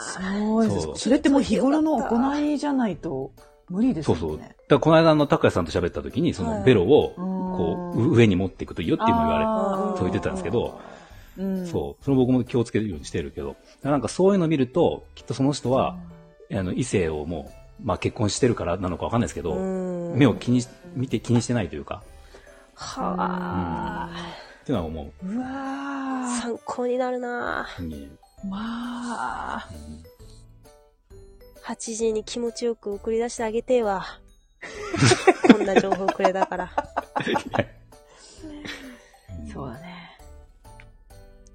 [0.00, 0.82] そうです。
[0.82, 0.98] そう。
[0.98, 3.32] それってもう日頃の行いじゃないと
[3.68, 4.36] 無理ですそうそう。
[4.36, 4.56] だよね。
[4.68, 8.10] からこの間の拓也さんと喋った時に、そのベロを、こう、うん。
[8.10, 10.80] 上に持っていくといいよっていうのを言われそう言ってたんですけど、
[11.38, 11.66] うん。
[11.66, 12.04] そう。
[12.04, 15.96] それ僕も気をつけるようにしてるけど、なんかそういうの見ると、きっとその人は、
[16.50, 22.02] あの、異性をもう、まあ結婚してるからなのかわかんないですけど、うん目を気にし、見て気にしてないというか、
[22.74, 24.10] はあ。
[24.62, 27.82] っていうのは思うわー参考になるなう。
[27.82, 28.08] に
[28.44, 29.68] まあ。
[31.64, 34.04] 8時に気持ちよく送り出してあげてえわ。
[35.50, 36.70] こんな情報くれたから。
[39.52, 40.18] そうだね。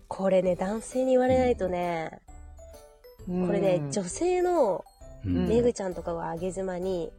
[0.07, 2.21] これね、男性に言われないとね、
[3.25, 4.85] これね、女性の
[5.27, 7.11] うんめぐちゃんとかはあげ妻に、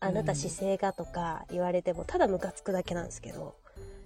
[0.00, 3.56] あなた姿勢がとか言われても、ただムカつくだけなんですけど、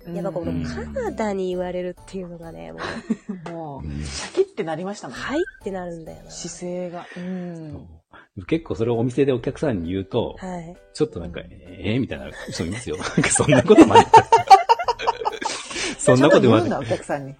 [0.06, 2.78] やっぱこのうんカナダに言われるっていうのがね、も
[3.48, 5.22] う、もう、うんシャキってなりましたもんね。
[5.22, 6.30] はいってなるんだよな。
[6.30, 7.06] 姿勢が。
[7.16, 7.86] うん。
[8.46, 10.76] 結構それをお店でお客さんに言うと、はい。
[10.94, 12.96] ちょっとなんか、えー、みたいな人いますよ。
[12.96, 14.06] なんかそんなことまで。
[15.98, 16.68] そんなこと言わない。
[16.70, 17.34] ちゃんと言うんだ、お客さんに。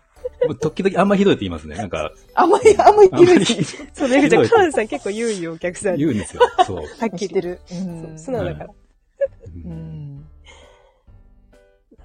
[0.60, 1.76] 時々あんまひどいって言いますね。
[1.76, 3.64] なんか、あんまり、あんまりあんまり言ってる。
[3.92, 5.98] そう、めぐちゃカナダさん結構言うよ、お客さんに。
[5.98, 6.42] 言うんですよ。
[6.66, 6.76] そう。
[6.76, 7.34] はっきり。
[7.34, 7.60] てる。
[8.16, 8.70] 素直だから。
[9.66, 10.26] うん。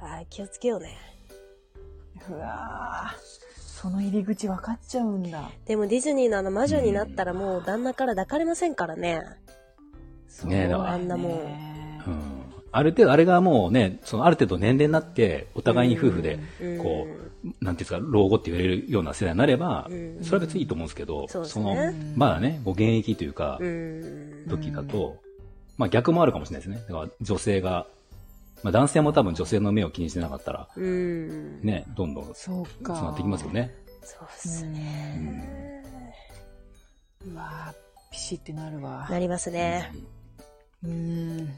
[0.02, 0.98] あー気をつけようね。
[2.30, 5.50] うわーその入り口分かっちゃうんだ。
[5.66, 9.22] でもディズニーのあの魔女になったらもう旦那から抱かれませんからね。
[10.46, 11.85] ねえあんなもん
[12.76, 17.08] ある程度、あれがもうね、そのある程度年齢になって、お互いに夫婦で、うんこ
[17.44, 24.46] う、なんていうんですか、老後って言われるような世代になればうん、それは別にいいと思うんですけど、そうですそのね、まだね、ご現役というかう、ん。
[24.50, 25.18] 時だと、
[25.78, 26.84] まあ逆もあるかもしれないですね。
[26.88, 27.88] だから女性が、
[28.62, 31.62] まあ男性も多分女性の目を気にしてなかったら、うん。
[31.62, 32.96] ね、どんどんそうか。
[32.96, 33.74] そうなってきますよね。
[34.04, 35.84] そうっすね。
[37.26, 39.08] うわーピシってなるわ。
[39.10, 39.92] なりますね。
[40.84, 41.50] うん。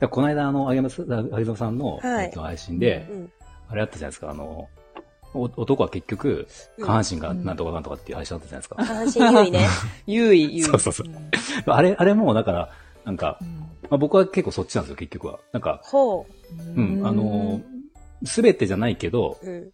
[0.00, 3.32] だこの間、あの、あげまさんの、はいえっと配信で、うん。
[3.68, 4.68] あれあったじゃないですか、あの、
[5.34, 6.46] お男は結局、
[6.78, 9.12] 下半身がなんとかなんとかっていう配信あったじゃないですか。
[9.12, 9.68] 下半身優位ね。
[10.06, 10.62] 優位、優位。
[10.62, 12.70] そうそうそううんあれ、あれも、だから、
[13.04, 15.38] なんかう、んまあ、僕は結構そっちなんですよ、結局は。
[15.52, 16.26] なんか、ほ
[16.76, 17.60] うん、あの、
[18.24, 19.50] すべてじゃないけど、う。
[19.50, 19.70] うん。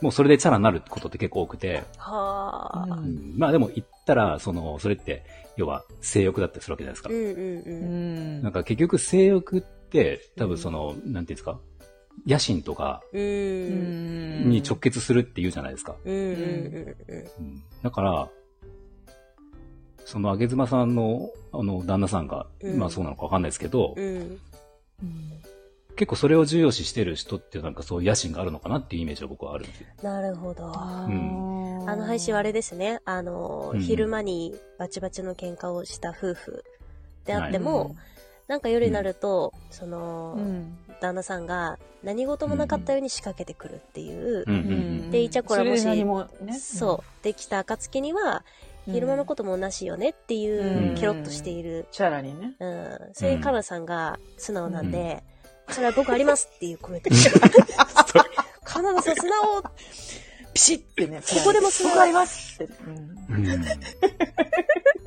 [0.00, 2.84] もうそれでチャラになることって結構多くて、はあ。
[2.88, 5.24] うんまあでも言ったら、その、それって、
[5.56, 7.16] 要は性欲だったりするわけじゃないですかうん。
[7.16, 8.38] うんううん。
[8.38, 8.42] ん。
[8.42, 11.58] なんか結局性欲って、多分その、なんていうんですか、
[12.26, 13.20] 野心とかうん。
[13.20, 13.24] う
[14.46, 14.50] ん。
[14.50, 15.96] に直結するって言うじゃないですか。
[16.04, 16.96] うんうんうん
[17.38, 18.28] うんだから、
[20.04, 24.06] その、あげずまさんの、あの、旦那さんが、うんまあそうなのかわかんないですけど、うん。
[24.06, 25.42] うん。
[25.96, 29.86] 結構それを重要視してる人ってなんかそういう野心があるのかなっていうイメージは僕はあるんですよ。
[30.02, 30.64] なるほど。
[30.74, 31.06] あ
[31.86, 33.00] あんの配信はあれですね。
[33.04, 36.64] あの、うん昼間にバチバチの喧嘩をした夫婦
[37.24, 37.96] であっても、
[38.48, 44.74] なんか夜になると、その、うん旦那さんが何事もなかったように仕掛けてくるっていう、うんうんう
[45.08, 46.58] んでイチャコラもしそれで何もね。
[46.58, 48.44] そう、できた暁には、
[48.86, 48.94] うん。
[48.94, 51.86] 昼間のこともなしよねっていう、うんケロッとしている。
[51.90, 52.54] チャラにね。
[52.60, 52.98] うん。
[53.12, 55.22] それにカナさんが素直なんで、
[55.68, 57.10] それは僕ありますっていうコメント。
[58.64, 59.62] カナダさん素直
[60.54, 61.20] ピシッてね。
[61.26, 62.74] ここでも素直僕ありますって。
[62.86, 63.64] うんうん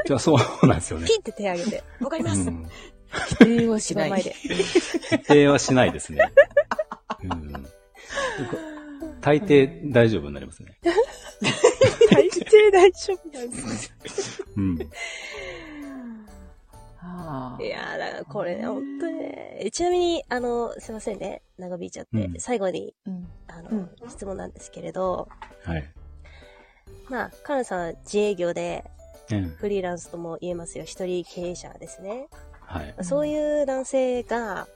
[0.05, 1.07] じゃあそうなんですよね。
[1.07, 2.69] ピンって手挙げて、わかります、うん
[3.29, 4.23] 否定はしない。
[4.23, 4.35] で。
[5.09, 6.19] 否定はしないですね。
[7.23, 7.65] うん、
[9.21, 10.77] 大抵大丈夫になりますね。
[12.11, 13.57] 大抵大丈夫なんで
[14.09, 14.43] す。
[14.55, 14.77] うん。
[17.59, 19.69] いやー、だからこれね、本当にね。
[19.71, 21.41] ちなみに、あの、すいませんね。
[21.57, 22.25] 長引いちゃって。
[22.25, 25.27] うん最後に、うんあの、うん質問なんですけれど、
[25.63, 25.89] はい。
[27.09, 28.83] まあ、カナさんは自営業で、
[29.31, 29.49] うん。
[29.49, 30.85] フリーランスとも言えますよ。
[30.85, 32.27] 一人経営者ですね。
[32.61, 32.95] はい。
[33.01, 34.67] そういう男性が、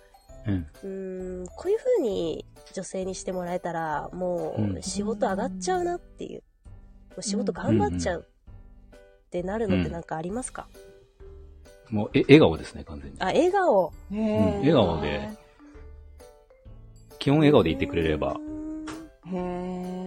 [0.48, 0.68] うん。
[0.84, 6.44] うーん、こういう風に女性にしてもらえたら、もうんう仕事上がっちゃうなっていう。
[7.10, 8.28] もう仕事頑張っちゃう
[9.28, 10.68] ってなるのってなんかありますか、
[11.90, 13.18] もう、え、笑顔ですね、完全に。
[13.20, 13.92] あ、笑顔。
[14.12, 15.30] うん笑顔で
[17.20, 18.38] 基本笑顔でいてくれれば。
[19.32, 19.40] へえ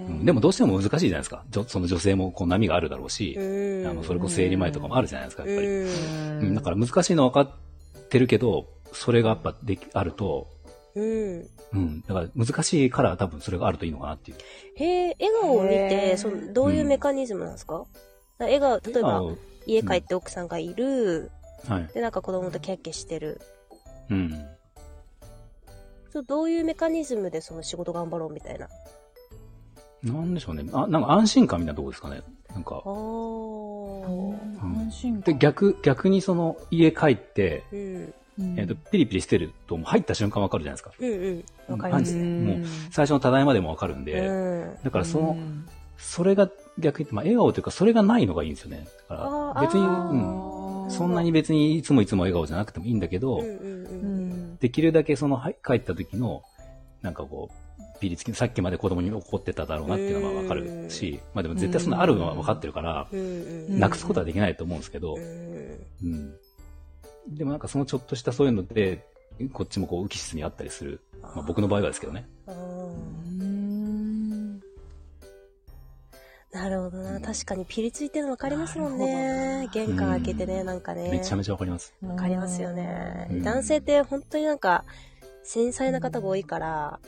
[0.08, 1.44] うんでもどうしても難しいじゃないですか。
[1.50, 3.86] じょその女性もこう波があるだろうし、うん。
[3.86, 5.68] あの、それこそ生理前とかもあるじゃないですか、やっぱり。
[5.68, 7.50] うんうん、だから難しいのは分か
[7.98, 10.48] ってるけど、それがやっぱでき、あると、
[10.94, 11.48] うん。
[11.72, 12.00] うん。
[12.02, 14.36] だから難しいから多分それがあるといいのかなっていう。
[14.76, 17.84] へえ、笑顔を見へて、ーその、どういうメカニズムなんですか、
[18.38, 19.22] 笑顔、例えば、あ
[19.66, 21.30] 家帰って奥さんがいる、
[21.68, 21.88] はい。
[21.94, 23.40] で、なんか子供とキャッキャしてる。
[24.10, 24.46] うん。
[26.10, 28.68] そうどういうメカニズムでその仕事頑張ろうみたいな。
[30.02, 30.64] なんでしょうね。
[30.72, 32.22] あ、なんか安心感みたいなとこですかね。
[32.52, 32.88] なんかあ。
[32.88, 34.62] ー。
[34.62, 35.38] 安心で、感。
[35.38, 38.14] 逆、逆にその家帰って、うん。
[38.38, 40.92] うんえっ、と、ピリピリしてると入った瞬間わかるじゃないですか。
[40.98, 41.72] うんうん。
[41.72, 42.56] わかりますね。
[42.56, 44.76] もう最初のただいまでもわかるんで、うん。
[44.82, 45.68] だからその、うん
[46.02, 48.86] それが逆にまあ笑顔というか、それがないのがいいんですよね。
[49.08, 50.61] だかあーら、別に、あーうん。
[50.88, 54.30] そんなに別にいつもいつも笑顔じゃなくてもいいんだけど、うんうんううん。
[54.54, 56.42] んできるだけそのはい帰った時の、
[57.02, 63.06] なんかこう、ピリつき、さっきまで子供に怒ってただろうなっていうのはわかるし、まあでも絶対そんなあるのは分かってるから。
[63.68, 65.22] なくすことはできないと思うんですけどう、ん。
[65.22, 66.34] うん。
[67.28, 69.06] でもなんかそのちょっとしたそういうので、
[69.52, 71.00] こっちもこう浮き質にあったりする。
[71.22, 72.26] まあ僕の場合はですけどね。
[76.52, 77.20] なるほどな。
[77.20, 81.10] 確かにピリついてるの分かりますもんなね玄関開けてね、なんかね。
[81.10, 81.94] めちゃめちゃわかります。
[82.02, 83.34] わかりますよねう。
[83.34, 84.84] ん男性って本当になんか、
[85.42, 87.00] 繊細な方が多いから、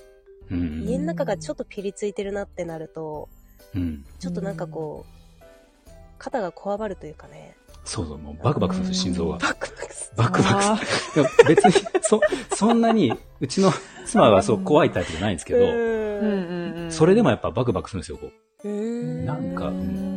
[0.51, 0.83] うん。
[0.83, 3.29] 家の中がちょっとピリついてるなってなると、
[3.75, 4.05] うん。
[4.19, 7.57] ちょっとなんかこう、肩がこわばるというかね。
[7.85, 9.39] そうそう、もうバクバクするんですよ、心臓が。
[9.39, 12.21] バクバクすバクバクす別に、そ、
[12.55, 13.71] そんなに、うちの
[14.07, 18.31] 妻はそう怖いタイプじゃないんですけど、それでもやっぱバクバクするんですよ、こうう。
[18.31, 18.33] ん。
[18.68, 19.64] なんか、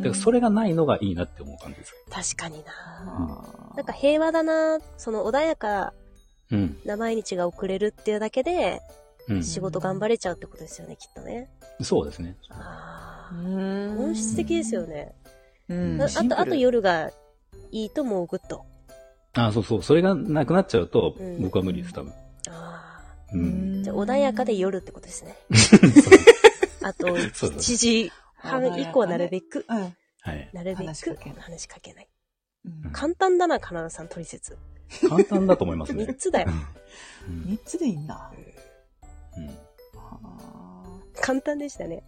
[0.02, 1.94] からそれがないのがいいなって思う感じです。
[2.10, 2.72] 確かにな。
[2.72, 5.92] あーなんか平和だな、その穏やか
[6.50, 6.78] うん。
[6.84, 8.80] な毎日が送れるっていうだけで、
[9.28, 9.42] うん。
[9.44, 11.50] 仕事頑張れちゃうってことですよね、きっとね。
[11.82, 12.36] そうですね。
[12.50, 13.34] ああ。
[13.34, 15.14] うん本質的ですよね。
[15.68, 17.10] うんああと、あと夜が
[17.70, 18.64] いいともうグッと。
[19.34, 19.82] あ、そうそう。
[19.82, 22.12] それがなくなっちゃうとうん、僕は無理です、多分。
[22.48, 23.14] ああ。
[23.34, 23.82] うん。
[23.84, 25.36] じゃあ穏やかで夜ってことですね。
[26.82, 30.50] あと、そう7時半以降はなるべく、うんはい。
[30.52, 32.08] なるべく話しかけない話しかけない。
[32.64, 34.58] うん簡単だな、カナダさん、取説。
[35.08, 36.04] 簡単だと思いますね。
[36.04, 36.48] 3つだよ。
[37.28, 37.44] うん。
[37.46, 38.32] 三つでいいんだ。
[39.36, 39.48] うん。
[39.96, 42.02] あ簡単でしたね。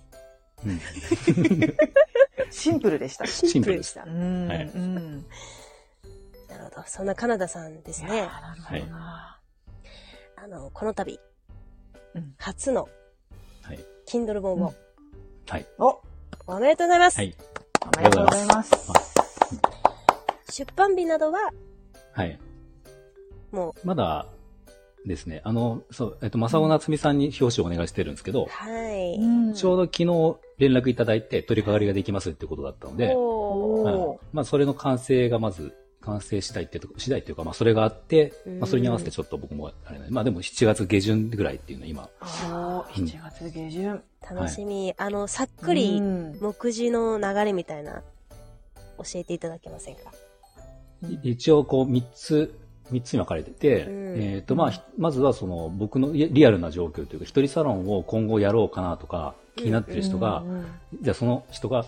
[0.65, 0.77] うん。
[0.77, 1.75] ー
[2.51, 3.27] シンプルでした。
[3.27, 4.05] シンプルでした。
[4.05, 5.27] うんはいうん
[6.49, 6.85] なるほど。
[6.87, 8.09] そんなカナダさんですね。
[8.09, 9.41] なるほどな。
[10.37, 11.21] あの、この度、
[12.15, 12.89] うん初の
[13.63, 13.79] はい。
[14.07, 14.75] Kindle 本を、
[15.49, 15.67] はい。
[15.79, 16.01] お
[16.53, 17.17] おめでとうございます。
[17.17, 17.35] はい。
[17.97, 19.15] おめでとうございます。
[20.51, 21.39] 出版日などは、
[22.13, 22.41] はい。
[23.53, 24.27] もまだ
[25.07, 29.15] ですね、あの、そう、えっと、正尾夏美さんに表紙をお願いしてるんですけどう、、はい。
[29.15, 30.05] うんちょうど昨日
[30.59, 44.03] 連絡いただいて取り掛かりができますってことだったので、おーはいまあ、それの完成がまず、完成次第ってとこ、次第っていうか、まあ、それがあって、まあ、それに合わせてちょっと僕も、あれね、まあ、でも7月下旬ぐらいっていうの今、あそう、7月下旬。
[44.23, 44.95] ー楽しみ。
[44.97, 46.39] あの、さっくりうん。
[46.41, 48.03] 目次の流れみたいな、
[48.99, 50.13] 教えていただけませんか？
[51.09, 52.55] い一応こう3つ、
[52.91, 54.23] 三つに分かれてて、うん。
[54.23, 60.67] えっ、と、まあ、ひまずはその僕のリリアルな状況というか、一人サロンを今後やろうかなとか、気になってる人が、うん。
[61.03, 61.87] じゃあその人が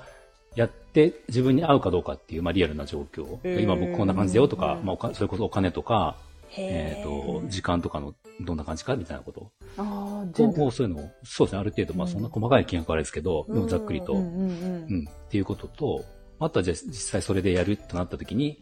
[0.55, 3.39] やって自分に合うかどうかっていう、まあ、リアルな状況。
[3.43, 6.17] うん今僕こんな感じだよとか、うんまあそれこそお金とか、
[6.57, 9.51] えっ、と、時間とかのどんな感じかみたいなこと。
[9.79, 9.85] ああ、
[10.23, 10.71] を全部。
[10.71, 13.55] そういうのを、そうですね、ある程度、まあそんな細かい金額はあれですけど、うん。
[13.55, 16.05] でもざっくりと、うん、っていうことと、
[16.39, 18.59] あとはじゃあ実際それでやるとなった時に、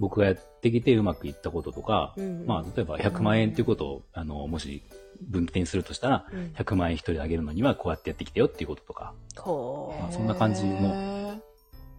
[0.00, 2.46] 僕がやってきてうまくいったこととか、うん。
[2.46, 4.82] まあ例えば100万円っていうことを、あの、もし
[5.28, 11.42] 分岐点にするとしたら、うん、100万円一人であげるのにはこうやってやってきてよっていうこととか、ほまあそんな感じのの。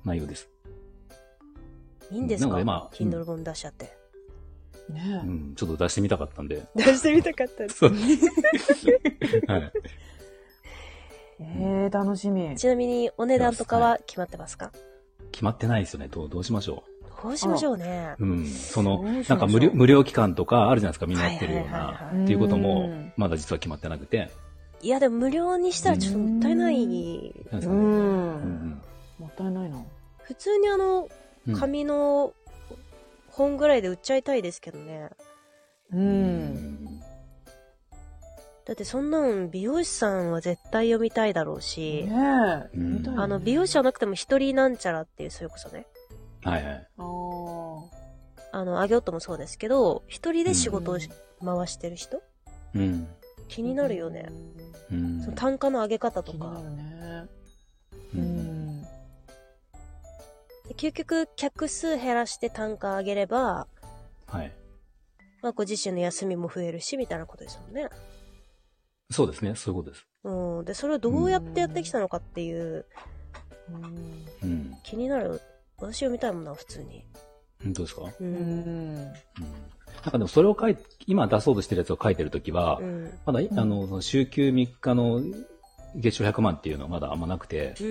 [0.05, 0.49] 内容です。
[2.11, 2.15] う。
[2.15, 2.47] いいんですか？
[2.47, 3.95] なのでまあ Kindle 本出しちゃって。
[4.89, 6.61] ねうん、ちょっと出してみたかったんで。
[6.75, 7.77] 出してみたかったです。
[7.77, 7.91] そう。
[7.91, 9.71] はい。
[11.39, 12.53] えー、楽しみ。
[12.57, 14.73] ちなみに、お値段とかは決まってますか？
[15.31, 16.09] 決まってないですよね。
[16.09, 16.83] どう、どうしましょど
[17.29, 18.15] うしましょうね。
[18.19, 18.25] う。
[18.25, 18.45] うん。
[18.45, 21.77] そのどうしまし、ょうんなか無料、無料期間とかあるじゃないですか、みんなやってるような。
[21.77, 24.31] はっていうことうもん、まだ実は決まってなくて。
[24.81, 27.33] いや、でも無料にしたらちょっともったいない。
[27.51, 27.55] う。
[27.55, 28.81] なん
[29.17, 29.81] もったいないな。
[30.23, 31.07] 普通にあの、
[31.47, 31.55] うん。
[31.55, 32.33] 紙の
[33.29, 35.09] 本ぐらいで売っちゃいたいですけどね。
[35.91, 35.97] う。
[35.97, 37.03] うんん。
[38.65, 45.85] だってそんなん美容師さんは絶対読みたいだろうし、ねあの、美容師じゃなくても一人なんちゃらっていう、それこそね。
[46.43, 46.87] はいはい。
[48.55, 51.09] あの、あげようともそうですけど、一人で仕事をし
[51.43, 52.21] 回してる人？
[52.75, 53.07] うん。
[53.47, 54.31] 気になるよね。。
[54.91, 55.21] うん。
[55.21, 56.37] その単価の上げ方とか。
[56.37, 57.29] 気になるね。
[58.15, 58.17] う。
[58.17, 58.23] うん
[58.79, 58.81] ん。
[58.83, 58.87] で
[60.75, 63.67] 究極、客数減らして単価上げれば、
[64.27, 64.51] はい。
[65.41, 67.89] まあ、ご自身の休みも増えるし、みたいなことですもんね。
[69.11, 69.55] そうですね。
[69.55, 70.05] そういうことです。
[70.23, 70.65] うん。
[70.65, 72.85] で、それをどうやってやってきたのかっていう、
[73.69, 74.77] うんうん。
[74.83, 75.41] 気になる。
[75.77, 77.05] 私読みたいもんな、普通に。
[77.63, 78.01] 本当ですか？
[78.03, 78.11] う。
[78.19, 78.37] うんん。
[78.37, 79.03] うん。
[80.03, 83.19] なんかでもそれを書い今出そうとしてるやつを書いてるときはう、ん。
[83.25, 85.21] まだ、んあの、その週休3日の
[85.95, 87.83] 月賞100万っていうのはまだあんまなくて、う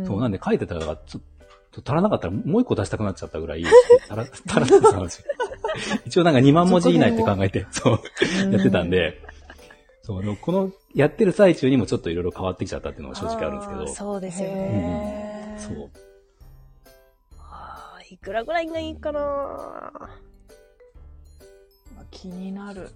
[0.00, 0.06] ん。
[0.06, 1.22] そう、なんで書いてたら、ちょっ
[1.70, 3.64] と足らなかったらもう一個出したくなっちゃったぐらい、
[4.08, 5.22] 足ら、足らなかった話。
[6.06, 9.22] 一応なんか2万文字以内って考えて、そう、やってたんで、
[10.02, 15.54] そう、この、やってる最中にもちょっといろいろ変わってきちゃったっていうのが正直あるんですけど、ーそうですよへね。
[15.58, 15.90] ーそう。
[18.26, 19.92] くらぐらいがいいかな？
[22.10, 22.90] 気になる。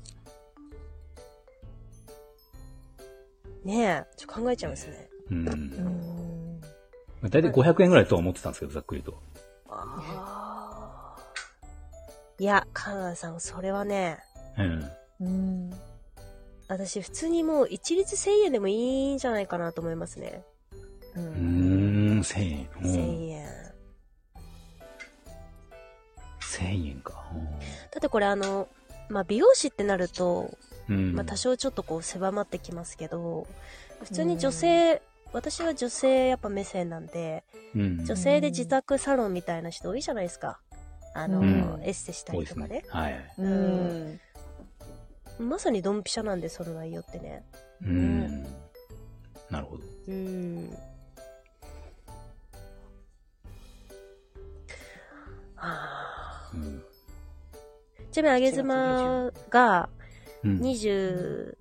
[3.62, 5.09] ねえ、ちょっと考えちゃいますね。
[5.31, 5.49] うん。
[5.49, 6.61] うん。
[7.23, 9.23] 大体500円ぐらいとは思ってたんですけど、ざっくりと。
[9.69, 14.19] あーいや、カナダさん、それはね、
[14.59, 14.90] うん。
[15.21, 15.71] うん。
[16.66, 20.43] 私普通にもう一律1000円でもいいんじゃないかなと思いますね。
[21.14, 21.21] う。
[21.21, 22.69] うんーん、1000円。
[22.83, 23.60] うん1000円。
[26.59, 27.25] 1000円か。
[27.91, 28.69] だってこれあの、
[29.09, 30.57] まあ、美容師ってなると、
[30.89, 31.15] うん。
[31.15, 33.47] まあ、多少ちょっとこう狭まってきますけど、
[34.03, 40.59] 普通に女性、私は女性やっぱ目線なんで、うん、女性で自宅サロンみたいな人多いじゃないですか。
[41.15, 42.69] あの、うんエステしたりとかね。。
[42.69, 43.33] ねはい。
[43.39, 44.21] うん。
[45.39, 47.45] まさにドンピシャなんで、その内容ってね。
[47.83, 48.43] うん。
[49.51, 49.83] なるほど。
[50.09, 50.77] うん。
[55.57, 55.97] あうん。
[55.97, 56.00] ー
[58.11, 59.88] ちなみに、あげ妻が
[60.42, 61.55] うん25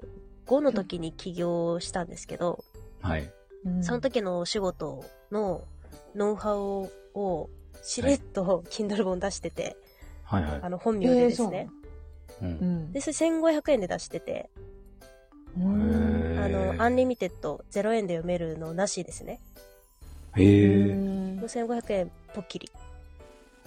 [0.62, 2.64] の時に起業したんですけど、
[3.02, 3.32] はい。
[3.82, 5.64] その時のお仕事の
[6.16, 7.50] ノウハウを
[7.84, 9.78] しれっと Kindle 本出してて、
[10.24, 10.60] はいはい。
[10.62, 11.70] あの本名でですね。
[12.42, 12.46] う。
[12.46, 12.52] うん
[12.90, 12.92] ん。
[12.94, 14.50] で、それ1500円で出してて、
[15.58, 16.40] うん。
[16.40, 19.42] あの、 Unlimited 0円で読めるのなしですね。
[20.36, 20.96] へえ。
[21.40, 22.72] もう1500円ポッキリ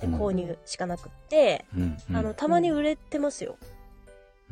[0.06, 3.56] 購入しかなくって、うんうんあの、たまに売れてますよ。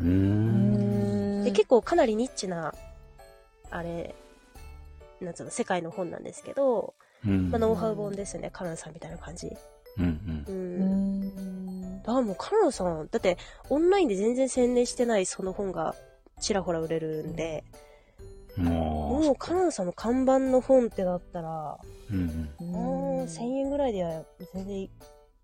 [0.00, 1.44] うーん。
[1.44, 2.74] で、結構かなりニッチな、
[3.70, 4.14] あれ、
[5.20, 6.94] なんつうの、世界の本なんですけど、
[7.26, 8.50] うんまあ、ノウハウ本ですね。
[8.50, 9.54] カナダさんみたいな感じ。
[9.98, 10.50] うんう。
[10.50, 12.02] うんん。
[12.06, 13.36] あ、もうカナダさん、だって、
[13.68, 15.94] オンラインで全然宣伝してないその本が
[16.40, 17.64] ちらほら売れるんで、
[18.56, 18.64] うん。
[18.64, 21.78] ももうカナダさんの看板の本ってなったら、
[22.10, 23.20] うんうん。
[23.20, 24.24] うん、1000円ぐらいでは
[24.54, 24.88] 全然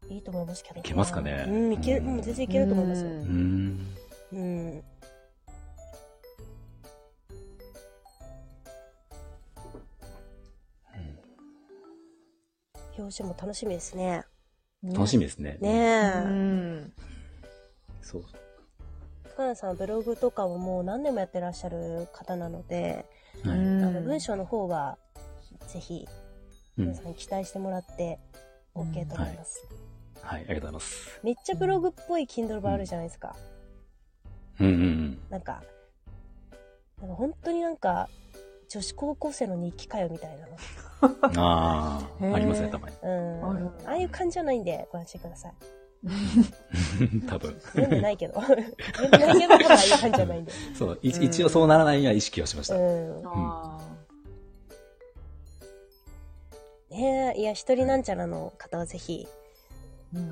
[0.08, 0.80] いいと思いますけど。
[0.80, 3.04] いけますかねうん、いける、うんもう全然いけると思います。
[3.04, 3.86] ううんん。
[4.32, 4.82] うん。
[12.98, 14.24] 表紙も楽しみですね。
[14.82, 15.58] 楽しみですね。
[15.60, 16.30] ねうえ。
[16.30, 16.92] ん。
[18.00, 18.24] そう。
[19.36, 23.04] カナダさんはブログとかをもう何年もやってらっしゃる方なので、
[23.44, 23.58] はい。
[23.58, 24.96] あの文章の方は、
[25.68, 26.06] ぜひ、
[26.78, 28.18] うん皆さんに期待してもらって
[28.74, 29.66] OK と思います。
[29.66, 29.78] はい、
[30.30, 31.20] ありがとうございます。
[31.22, 33.36] めっちゃブログっぽい Kindle 版あるじゃないですか。
[34.60, 35.62] うんうんなんか、
[37.00, 38.08] なんか本当になんか、
[38.68, 40.46] 女子高校生の日記かよみたいな。
[41.28, 41.38] うん。
[41.38, 42.96] ああ、ありますね、たまに。
[43.02, 43.50] うん。
[43.50, 45.52] あるああいう感じじゃないんで、ご安心ください。
[47.26, 47.60] 多分。
[47.60, 48.40] 読んでないけど。
[48.40, 48.70] 読ん
[49.10, 50.52] でないけど、ああいう感じじゃないんで。
[50.74, 52.76] そう、いうん一応そうならないようには意識をしました。
[52.76, 53.22] うん。
[53.24, 53.78] あ
[56.90, 59.26] ねえ、いや、一人なんちゃらの方はぜひ、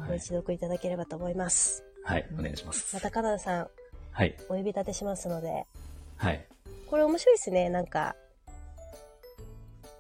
[0.07, 1.85] ご一読いただければと思います。
[2.05, 3.01] はい、お願いしますま。
[3.01, 3.68] た、カナダさん、
[4.12, 5.66] はい、お呼び立てしますので、
[6.16, 6.47] はい。
[6.87, 7.70] これ面白いですね。
[7.70, 8.14] なんか、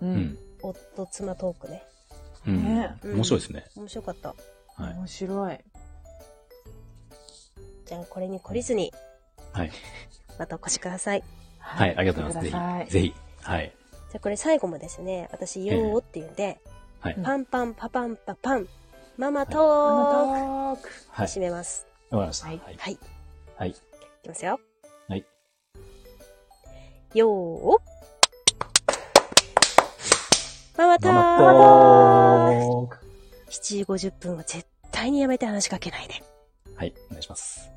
[0.00, 0.38] ううんん。
[0.62, 1.82] 夫妻トークね。
[2.46, 2.94] うんね。
[3.04, 3.64] 面白いですね。
[3.76, 4.34] 面白かった。
[4.76, 4.94] はい。
[4.94, 5.58] 面白い。
[7.86, 8.92] じゃあ、これに懲りずに、
[9.52, 9.70] はい。
[10.38, 11.22] またお越しください。
[11.58, 12.92] はい、ありがとうございます。
[12.92, 13.14] ぜひ、ぜひ。
[13.42, 13.72] はい。
[13.92, 16.60] じゃあ、これ最後もですね、私、よーって言うんで、
[17.00, 17.16] はい。
[17.22, 18.68] パンパンパパンパパン、
[19.16, 20.88] ママトーク。
[21.10, 21.26] はい。
[21.28, 21.86] 締めます。
[22.10, 22.46] わかりました。
[22.48, 22.78] ははいい。
[22.78, 22.92] はい。
[22.94, 22.98] い
[23.56, 23.74] はい。
[24.24, 24.58] きますよ。
[25.08, 25.24] はい。
[27.14, 27.78] よー
[30.76, 33.04] ママトママークトーク。
[33.50, 36.14] 7時50分は絶対にやめて話しかけないで。
[36.74, 37.70] はい、お願いします。